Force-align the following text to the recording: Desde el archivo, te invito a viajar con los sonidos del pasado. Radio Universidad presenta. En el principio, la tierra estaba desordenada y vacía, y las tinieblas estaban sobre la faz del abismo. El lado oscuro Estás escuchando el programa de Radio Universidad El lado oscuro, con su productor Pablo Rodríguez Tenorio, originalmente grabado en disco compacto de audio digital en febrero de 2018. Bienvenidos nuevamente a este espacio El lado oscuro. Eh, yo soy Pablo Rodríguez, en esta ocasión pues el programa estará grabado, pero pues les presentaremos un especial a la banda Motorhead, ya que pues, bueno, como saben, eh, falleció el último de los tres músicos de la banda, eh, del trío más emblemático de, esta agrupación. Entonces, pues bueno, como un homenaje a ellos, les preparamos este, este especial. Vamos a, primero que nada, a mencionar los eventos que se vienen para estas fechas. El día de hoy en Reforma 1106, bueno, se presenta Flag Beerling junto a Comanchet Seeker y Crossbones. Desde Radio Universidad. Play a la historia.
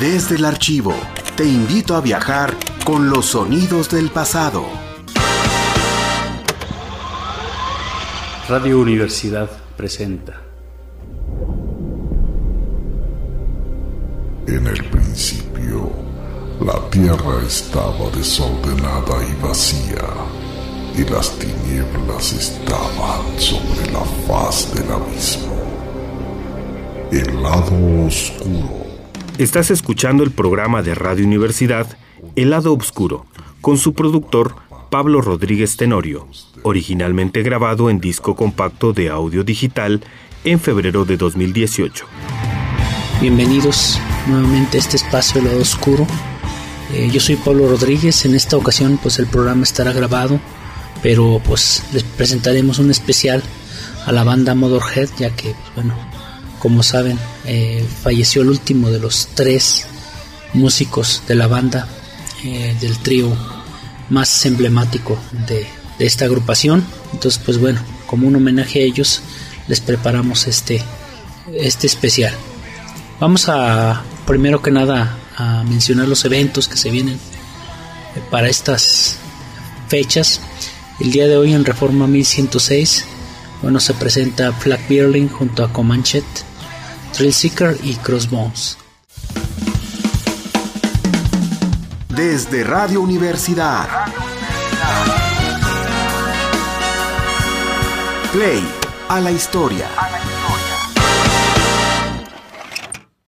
Desde 0.00 0.34
el 0.34 0.44
archivo, 0.44 0.92
te 1.38 1.46
invito 1.46 1.96
a 1.96 2.02
viajar 2.02 2.54
con 2.84 3.08
los 3.08 3.24
sonidos 3.24 3.88
del 3.88 4.10
pasado. 4.10 4.62
Radio 8.46 8.78
Universidad 8.78 9.48
presenta. 9.74 10.42
En 14.46 14.66
el 14.66 14.84
principio, 14.90 15.90
la 16.60 16.78
tierra 16.90 17.42
estaba 17.46 18.10
desordenada 18.14 19.24
y 19.26 19.42
vacía, 19.42 20.04
y 20.94 21.04
las 21.10 21.30
tinieblas 21.38 22.34
estaban 22.34 23.40
sobre 23.40 23.90
la 23.92 24.04
faz 24.28 24.74
del 24.74 24.92
abismo. 24.92 25.56
El 27.10 27.42
lado 27.42 28.06
oscuro 28.06 28.85
Estás 29.38 29.70
escuchando 29.70 30.24
el 30.24 30.30
programa 30.30 30.80
de 30.80 30.94
Radio 30.94 31.26
Universidad 31.26 31.86
El 32.36 32.50
lado 32.50 32.72
oscuro, 32.72 33.26
con 33.60 33.76
su 33.76 33.92
productor 33.92 34.56
Pablo 34.90 35.20
Rodríguez 35.20 35.76
Tenorio, 35.76 36.26
originalmente 36.62 37.42
grabado 37.42 37.90
en 37.90 38.00
disco 38.00 38.34
compacto 38.34 38.94
de 38.94 39.10
audio 39.10 39.44
digital 39.44 40.02
en 40.44 40.58
febrero 40.58 41.04
de 41.04 41.18
2018. 41.18 42.06
Bienvenidos 43.20 44.00
nuevamente 44.26 44.78
a 44.78 44.80
este 44.80 44.96
espacio 44.96 45.42
El 45.42 45.48
lado 45.48 45.60
oscuro. 45.60 46.06
Eh, 46.94 47.10
yo 47.12 47.20
soy 47.20 47.36
Pablo 47.36 47.68
Rodríguez, 47.68 48.24
en 48.24 48.34
esta 48.34 48.56
ocasión 48.56 48.98
pues 49.02 49.18
el 49.18 49.26
programa 49.26 49.64
estará 49.64 49.92
grabado, 49.92 50.40
pero 51.02 51.42
pues 51.44 51.82
les 51.92 52.04
presentaremos 52.04 52.78
un 52.78 52.90
especial 52.90 53.42
a 54.06 54.12
la 54.12 54.24
banda 54.24 54.54
Motorhead, 54.54 55.10
ya 55.18 55.28
que 55.28 55.50
pues, 55.50 55.74
bueno, 55.74 55.94
como 56.58 56.82
saben, 56.82 57.18
eh, 57.44 57.86
falleció 58.02 58.42
el 58.42 58.48
último 58.48 58.90
de 58.90 58.98
los 58.98 59.28
tres 59.34 59.86
músicos 60.52 61.22
de 61.28 61.34
la 61.34 61.46
banda, 61.46 61.86
eh, 62.44 62.76
del 62.80 62.98
trío 62.98 63.36
más 64.08 64.46
emblemático 64.46 65.18
de, 65.46 65.66
esta 65.98 66.26
agrupación. 66.26 66.84
Entonces, 67.12 67.40
pues 67.44 67.58
bueno, 67.58 67.80
como 68.06 68.28
un 68.28 68.36
homenaje 68.36 68.80
a 68.80 68.84
ellos, 68.84 69.22
les 69.66 69.80
preparamos 69.80 70.46
este, 70.46 70.82
este 71.54 71.86
especial. 71.86 72.34
Vamos 73.18 73.48
a, 73.48 74.02
primero 74.26 74.60
que 74.60 74.70
nada, 74.70 75.16
a 75.36 75.64
mencionar 75.64 76.06
los 76.06 76.24
eventos 76.24 76.68
que 76.68 76.76
se 76.76 76.90
vienen 76.90 77.18
para 78.30 78.48
estas 78.48 79.16
fechas. 79.88 80.40
El 81.00 81.12
día 81.12 81.26
de 81.26 81.36
hoy 81.36 81.54
en 81.54 81.64
Reforma 81.64 82.06
1106, 82.06 83.04
bueno, 83.62 83.80
se 83.80 83.94
presenta 83.94 84.52
Flag 84.52 84.80
Beerling 84.88 85.28
junto 85.28 85.64
a 85.64 85.72
Comanchet 85.72 86.24
Seeker 87.32 87.78
y 87.82 87.94
Crossbones. 87.94 88.76
Desde 92.08 92.62
Radio 92.62 93.00
Universidad. 93.00 93.88
Play 98.32 98.62
a 99.08 99.20
la 99.20 99.30
historia. 99.30 99.88